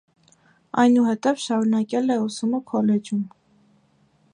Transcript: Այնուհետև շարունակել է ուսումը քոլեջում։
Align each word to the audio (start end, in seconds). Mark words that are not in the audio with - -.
Այնուհետև 0.83 1.39
շարունակել 1.45 2.15
է 2.17 2.19
ուսումը 2.25 2.63
քոլեջում։ 2.73 3.23